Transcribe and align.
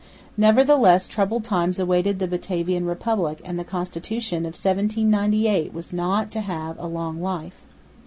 Nevertheless 0.35 1.07
troubled 1.07 1.43
times 1.43 1.77
awaited 1.77 2.17
the 2.17 2.27
Batavian 2.27 2.85
Republic, 2.87 3.39
and 3.45 3.59
the 3.59 3.63
Constitution 3.63 4.45
of 4.47 4.53
1798 4.57 5.75
was 5.75 5.93
not 5.93 6.31
to 6.31 6.41
have 6.41 6.79
a 6.79 6.87
long 6.87 7.21
life. 7.21 7.67